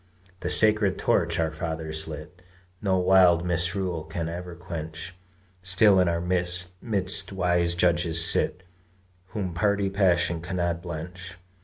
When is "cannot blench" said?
10.41-11.37